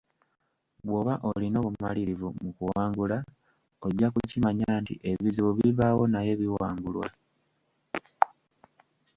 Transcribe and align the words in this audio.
Bw’oba 0.85 1.13
olina 1.29 1.57
obumalirivu 1.65 2.27
mu 2.43 2.51
kuwangula, 2.57 3.17
ojja 3.85 4.07
kukimanya 4.13 4.67
nti 4.81 4.93
ebizibu 5.11 5.51
bibaawo 5.57 6.03
naye 6.13 6.31
biwangulwa. 6.39 7.07